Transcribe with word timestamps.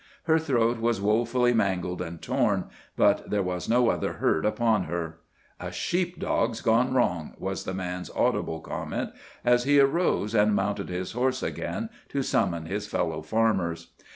Her 0.23 0.39
throat 0.39 0.79
was 0.79 0.99
wofully 0.99 1.53
mangled 1.53 2.01
and 2.01 2.19
torn, 2.23 2.65
but 2.95 3.29
there 3.29 3.43
was 3.43 3.69
no 3.69 3.91
other 3.91 4.13
hurt 4.13 4.47
upon 4.47 4.85
her. 4.85 5.19
"A 5.59 5.71
sheep 5.71 6.17
dog's 6.19 6.59
gone 6.59 6.91
wrong!" 6.95 7.35
was 7.37 7.65
the 7.65 7.73
man's 7.75 8.09
audible 8.15 8.61
comment, 8.61 9.11
as 9.45 9.65
he 9.65 9.79
arose 9.79 10.33
and 10.33 10.55
mounted 10.55 10.89
his 10.89 11.11
horse 11.11 11.43
again 11.43 11.91
to 12.09 12.23
summon 12.23 12.65
his 12.65 12.87
fellow 12.87 13.21
farmers. 13.21 13.91